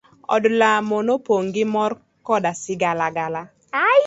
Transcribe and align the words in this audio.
Od 0.35 0.43
lamo 0.59 0.97
nopong' 1.07 1.49
gi 1.53 1.63
mor 1.73 1.91
koda 2.27 2.51
sigalagala. 2.61 3.41